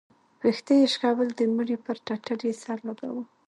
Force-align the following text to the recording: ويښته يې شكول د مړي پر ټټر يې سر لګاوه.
ويښته 0.41 0.73
يې 0.79 0.85
شكول 0.93 1.29
د 1.35 1.41
مړي 1.55 1.77
پر 1.85 1.95
ټټر 2.05 2.39
يې 2.47 2.53
سر 2.63 2.77
لګاوه. 2.87 3.23